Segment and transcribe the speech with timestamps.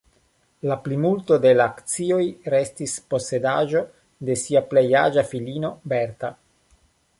[0.69, 2.23] La plimulto de la akcioj
[2.55, 3.85] restis posedaĵo
[4.31, 6.35] de sia plej aĝa filino Bertha.